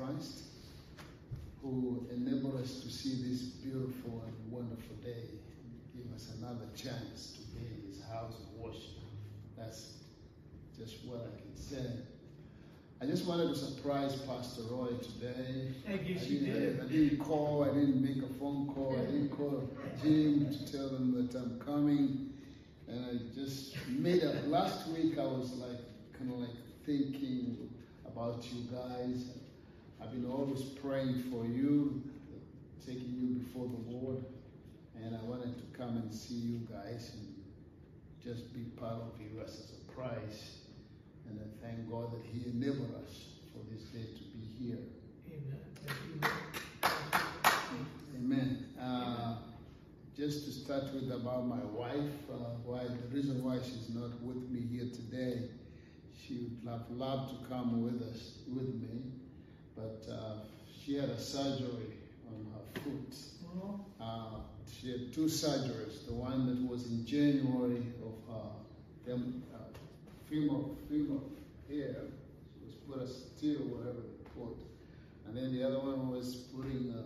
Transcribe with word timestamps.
Christ 0.00 0.44
who 1.62 2.06
enabled 2.10 2.60
us 2.62 2.80
to 2.80 2.90
see 2.90 3.22
this 3.22 3.42
beautiful 3.42 4.24
and 4.26 4.52
wonderful 4.52 4.96
day. 5.04 5.24
Give 5.94 6.10
us 6.14 6.30
another 6.38 6.66
chance 6.74 7.36
to 7.36 7.42
be 7.54 7.66
in 7.66 7.92
his 7.92 8.02
house 8.04 8.34
of 8.34 8.58
worship. 8.58 8.96
That's 9.58 9.98
just 10.78 11.04
what 11.04 11.20
I 11.20 11.40
can 11.40 11.54
say. 11.54 11.84
I 13.02 13.06
just 13.06 13.26
wanted 13.26 13.48
to 13.48 13.56
surprise 13.56 14.16
Pastor 14.22 14.62
Roy 14.70 14.88
today. 15.02 15.72
I 15.88 15.96
guess 15.96 16.22
I 16.22 16.26
you 16.26 16.38
didn't, 16.40 16.54
did. 16.54 16.80
I 16.80 16.84
didn't 16.88 17.18
call, 17.18 17.64
I 17.64 17.74
didn't 17.74 18.02
make 18.02 18.22
a 18.22 18.34
phone 18.34 18.72
call, 18.74 18.96
I 18.98 19.04
didn't 19.04 19.30
call 19.30 19.68
Jim 20.02 20.48
to 20.50 20.72
tell 20.72 20.88
him 20.88 21.12
that 21.14 21.38
I'm 21.38 21.58
coming. 21.60 22.30
And 22.88 23.04
I 23.04 23.38
just 23.38 23.76
made 23.88 24.24
up. 24.24 24.34
Last 24.46 24.88
week 24.88 25.18
I 25.18 25.24
was 25.24 25.52
like, 25.54 25.80
kind 26.18 26.32
of 26.32 26.38
like 26.40 26.56
thinking 26.86 27.70
about 28.06 28.44
you 28.50 28.62
guys. 28.72 29.24
I've 30.02 30.12
been 30.12 30.30
always 30.30 30.62
praying 30.62 31.24
for 31.30 31.44
you, 31.44 32.02
taking 32.84 33.14
you 33.18 33.40
before 33.44 33.68
the 33.68 33.90
Lord. 33.90 34.24
And 34.96 35.14
I 35.14 35.22
wanted 35.22 35.56
to 35.56 35.78
come 35.78 35.96
and 35.96 36.12
see 36.12 36.34
you 36.34 36.60
guys 36.70 37.12
and 37.14 37.34
just 38.22 38.52
be 38.52 38.60
part 38.78 38.94
of 38.94 39.12
you 39.20 39.40
as 39.42 39.50
a 39.50 39.62
surprise. 39.62 40.56
And 41.28 41.38
I 41.40 41.66
thank 41.66 41.90
God 41.90 42.12
that 42.12 42.22
He 42.32 42.50
enabled 42.50 42.94
us 43.04 43.26
for 43.52 43.60
this 43.72 43.84
day 43.84 44.02
to 44.02 44.24
be 44.36 44.44
here. 44.58 44.78
Amen. 45.32 46.32
Amen. 48.16 48.66
Uh, 48.80 49.36
just 50.16 50.44
to 50.44 50.52
start 50.52 50.92
with 50.92 51.10
about 51.12 51.46
my 51.46 51.64
wife, 51.64 52.12
uh, 52.30 52.36
why 52.64 52.82
the 52.84 53.14
reason 53.14 53.42
why 53.42 53.58
she's 53.62 53.88
not 53.94 54.20
with 54.22 54.50
me 54.50 54.60
here 54.70 54.90
today, 54.92 55.48
she 56.14 56.34
would 56.64 56.70
have 56.70 56.90
loved 56.90 57.30
to 57.30 57.48
come 57.48 57.82
with 57.82 58.02
us, 58.02 58.38
with 58.48 58.74
me, 58.74 59.12
but 59.80 60.12
uh, 60.12 60.32
she 60.84 60.94
had 60.96 61.08
a 61.08 61.18
surgery 61.18 61.94
on 62.28 62.46
her 62.52 62.80
foot. 62.80 63.16
Well, 63.54 63.86
Uh, 64.00 64.40
she 64.66 64.90
had 64.90 65.12
two 65.12 65.26
surgeries. 65.28 66.06
The 66.06 66.12
one 66.14 66.46
that 66.46 66.60
was 66.70 66.86
in 66.90 67.04
January 67.06 67.82
of 68.02 68.14
her 68.28 68.48
fem, 69.04 69.42
uh, 69.54 69.58
femur, 70.28 70.60
femur 70.88 71.20
here, 71.68 71.96
she 72.54 72.64
was 72.66 72.74
put 72.86 73.02
a 73.02 73.06
steel, 73.06 73.60
whatever 73.74 74.00
they 74.00 74.24
put, 74.40 74.56
and 75.26 75.36
then 75.36 75.52
the 75.52 75.62
other 75.66 75.78
one 75.80 76.10
was 76.10 76.34
putting 76.54 76.94
uh, 76.96 77.02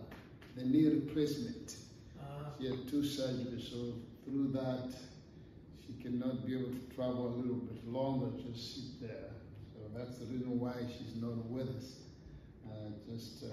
the 0.55 0.65
knee 0.65 0.87
replacement. 0.87 1.75
uh, 2.21 2.49
She 2.59 2.67
had 2.67 2.87
two 2.87 3.01
surgeries, 3.01 3.69
so 3.69 3.93
through 4.25 4.49
that, 4.53 4.93
she 5.85 5.93
cannot 6.01 6.45
be 6.45 6.53
able 6.57 6.71
to 6.71 6.95
travel 6.95 7.27
a 7.27 7.35
little 7.35 7.55
bit 7.69 7.85
longer, 7.87 8.27
just 8.47 8.75
sit 8.75 9.01
there. 9.07 9.31
So 9.73 9.79
that's 9.97 10.17
the 10.19 10.25
reason 10.25 10.59
why 10.59 10.73
she's 10.97 11.15
not 11.21 11.37
with 11.49 11.69
us. 11.77 12.04
Uh, 12.67 12.89
just 13.11 13.43
uh, 13.43 13.47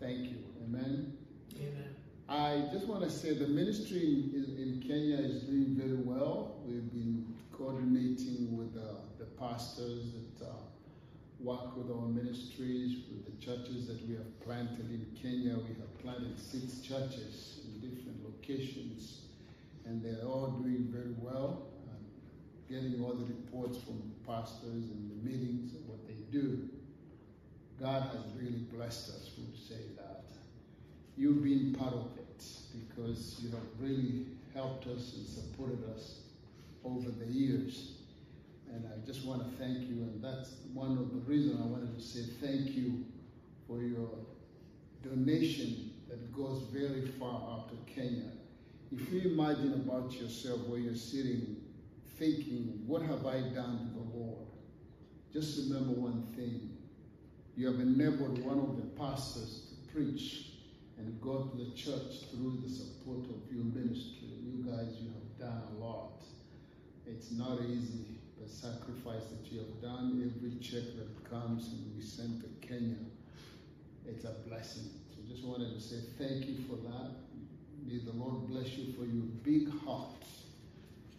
thank 0.00 0.30
you. 0.30 0.38
Amen. 0.64 1.16
amen. 1.56 1.94
I 2.28 2.64
just 2.72 2.86
want 2.86 3.02
to 3.02 3.10
say 3.10 3.34
the 3.34 3.46
ministry 3.46 4.30
in, 4.34 4.56
in 4.58 4.82
Kenya 4.86 5.16
is 5.16 5.42
doing 5.42 5.76
very 5.76 5.96
well. 5.96 6.56
We've 6.64 6.90
been 6.92 7.26
coordinating 7.52 8.56
with 8.56 8.76
uh, 8.76 8.96
the 9.18 9.26
pastors 9.38 10.12
that 10.12 10.46
uh, 10.46 10.52
work 11.40 11.76
with 11.76 11.90
our 11.90 12.06
ministries, 12.06 12.98
with 13.10 13.24
the 13.26 13.44
churches 13.44 13.86
that 13.86 14.06
we 14.08 14.14
have 14.14 14.40
planted 14.40 14.90
in 14.90 15.06
Kenya. 15.20 15.54
We 15.56 15.74
have 15.80 15.98
planted 16.02 16.38
six 16.38 16.80
churches 16.80 17.60
in 17.64 17.80
different 17.80 18.24
locations, 18.24 19.22
and 19.84 20.02
they're 20.02 20.26
all 20.26 20.48
doing 20.62 20.88
very 20.90 21.14
well. 21.18 21.68
Getting 22.68 23.00
all 23.04 23.14
the 23.14 23.26
reports 23.26 23.78
from 23.78 24.02
pastors 24.26 24.90
and 24.90 25.08
the 25.08 25.30
meetings 25.30 25.72
and 25.74 25.86
what 25.86 26.04
they 26.08 26.18
do. 26.32 26.68
God 27.80 28.02
has 28.02 28.32
really 28.36 28.64
blessed 28.72 29.10
us, 29.10 29.30
we 29.36 29.44
would 29.44 29.58
say 29.58 29.82
that 29.96 30.24
you've 31.16 31.42
been 31.42 31.74
part 31.74 31.92
of 31.92 32.08
it 32.16 32.44
because 32.88 33.36
you 33.42 33.50
have 33.50 33.66
really 33.78 34.26
helped 34.54 34.86
us 34.86 35.14
and 35.16 35.26
supported 35.26 35.82
us 35.94 36.20
over 36.84 37.10
the 37.10 37.26
years. 37.26 37.92
And 38.72 38.84
I 38.86 39.06
just 39.06 39.24
want 39.24 39.42
to 39.42 39.56
thank 39.62 39.88
you, 39.88 40.02
and 40.02 40.22
that's 40.22 40.52
one 40.72 40.92
of 40.98 41.12
the 41.12 41.20
reasons 41.30 41.60
I 41.60 41.66
wanted 41.66 41.96
to 41.96 42.02
say 42.02 42.22
thank 42.40 42.76
you 42.76 43.04
for 43.66 43.82
your 43.82 44.08
donation 45.02 45.92
that 46.08 46.34
goes 46.34 46.62
very 46.72 47.06
far 47.18 47.34
out 47.34 47.68
to 47.70 47.92
Kenya. 47.92 48.30
If 48.92 49.12
you 49.12 49.32
imagine 49.32 49.72
about 49.74 50.12
yourself 50.12 50.60
where 50.66 50.78
you're 50.78 50.94
sitting 50.94 51.56
thinking, 52.18 52.82
what 52.86 53.02
have 53.02 53.26
I 53.26 53.40
done 53.40 53.78
to 53.78 53.94
the 53.94 54.18
Lord? 54.18 54.46
Just 55.32 55.68
remember 55.68 55.92
one 55.92 56.26
thing. 56.34 56.75
You 57.56 57.66
have 57.68 57.80
enabled 57.80 58.44
one 58.44 58.58
of 58.58 58.76
the 58.76 58.86
pastors 59.00 59.62
to 59.70 59.92
preach 59.92 60.50
and 60.98 61.18
go 61.22 61.44
to 61.44 61.56
the 61.56 61.70
church 61.74 62.28
through 62.30 62.60
the 62.62 62.68
support 62.68 63.24
of 63.30 63.50
your 63.50 63.64
ministry. 63.64 64.28
You 64.44 64.64
guys, 64.70 64.96
you 65.00 65.08
have 65.08 65.38
done 65.38 65.62
a 65.72 65.84
lot. 65.84 66.22
It's 67.06 67.32
not 67.32 67.60
easy, 67.62 68.18
the 68.42 68.48
sacrifice 68.48 69.24
that 69.26 69.50
you 69.50 69.60
have 69.60 69.80
done, 69.80 70.30
every 70.36 70.58
check 70.58 70.84
that 70.96 71.30
comes 71.30 71.68
and 71.68 71.96
we 71.96 72.02
send 72.02 72.42
to 72.42 72.66
Kenya, 72.66 72.96
it's 74.06 74.24
a 74.24 74.34
blessing. 74.46 74.90
So 75.08 75.22
just 75.32 75.44
wanted 75.44 75.74
to 75.74 75.80
say 75.80 75.96
thank 76.18 76.46
you 76.46 76.56
for 76.68 76.76
that. 76.76 77.10
May 77.86 77.98
the 77.98 78.12
Lord 78.12 78.48
bless 78.48 78.68
you 78.76 78.92
for 78.92 79.04
your 79.04 79.24
big 79.44 79.70
heart. 79.84 80.24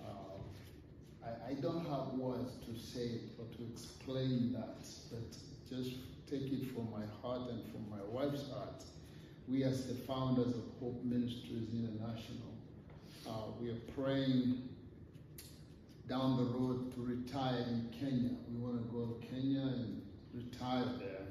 Uh, 0.02 0.38
I, 1.26 1.52
I 1.52 1.54
don't 1.56 1.86
have 1.86 2.14
words 2.20 2.52
to 2.66 2.78
say 2.80 3.22
or 3.40 3.46
to 3.46 3.72
explain 3.72 4.54
that, 4.54 4.86
take 6.30 6.52
it 6.52 6.74
from 6.74 6.90
my 6.92 7.06
heart 7.22 7.50
and 7.50 7.64
from 7.72 7.90
my 7.90 8.04
wife's 8.10 8.50
heart. 8.52 8.84
We, 9.48 9.64
as 9.64 9.88
the 9.88 9.94
founders 9.94 10.56
of 10.56 10.66
Hope 10.80 11.02
Ministries 11.04 11.70
International, 11.72 12.52
uh, 13.26 13.52
we 13.62 13.70
are 13.70 13.80
praying 13.96 14.68
down 16.10 16.36
the 16.36 16.44
road 16.44 16.94
to 16.96 17.02
retire 17.02 17.64
in 17.70 17.90
Kenya. 17.98 18.32
We 18.52 18.60
want 18.60 18.76
to 18.78 18.92
go 18.92 19.06
to 19.06 19.26
Kenya 19.28 19.62
and 19.62 20.02
retire 20.34 20.86
there. 21.00 21.28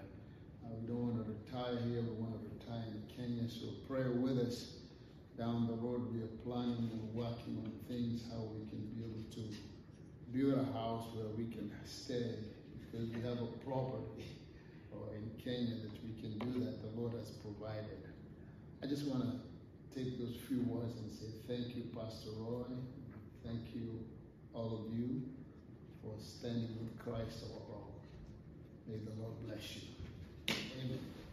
Uh, 0.64 0.72
we 0.80 0.88
don't 0.88 1.12
want 1.12 1.26
to 1.26 1.32
retire 1.32 1.76
here, 1.84 2.00
we 2.00 2.16
want 2.16 2.32
to 2.32 2.66
retire 2.66 2.84
in 2.88 3.02
Kenya. 3.14 3.50
So 3.50 3.66
pray 3.86 4.08
with 4.08 4.38
us. 4.38 4.72
Down 5.36 5.66
the 5.66 5.74
road, 5.74 6.10
we 6.14 6.22
are 6.22 6.32
planning 6.42 6.88
and 6.90 7.14
working 7.14 7.60
on 7.62 7.70
things, 7.86 8.22
how 8.32 8.40
we 8.40 8.66
can 8.70 8.80
be 8.96 9.04
able 9.04 9.28
to 9.36 9.54
build 10.32 10.58
a 10.58 10.72
house 10.72 11.08
where 11.14 11.28
we 11.36 11.52
can 11.52 11.70
stay 11.84 12.36
because 12.72 13.10
we 13.10 13.20
have 13.20 13.42
a 13.42 13.46
property 13.62 14.35
or 15.00 15.14
in 15.14 15.30
Kenya 15.42 15.76
that 15.82 15.92
we 16.04 16.20
can 16.20 16.38
do 16.38 16.64
that. 16.64 16.82
The 16.82 17.00
Lord 17.00 17.12
has 17.14 17.30
provided. 17.30 18.02
I 18.82 18.86
just 18.86 19.06
want 19.06 19.22
to 19.22 19.96
take 19.96 20.18
those 20.18 20.36
few 20.48 20.60
words 20.62 20.96
and 20.98 21.10
say 21.10 21.26
thank 21.48 21.76
you, 21.76 21.84
Pastor 21.94 22.30
Roy. 22.38 22.64
Thank 23.44 23.74
you, 23.74 24.04
all 24.54 24.84
of 24.86 24.94
you, 24.96 25.22
for 26.02 26.14
standing 26.20 26.76
with 26.80 26.98
Christ 26.98 27.44
our 27.44 27.60
Lord. 27.70 27.94
May 28.88 28.98
the 28.98 29.20
Lord 29.20 29.34
bless 29.46 29.76
you. 29.76 29.82
Amen. 30.80 31.25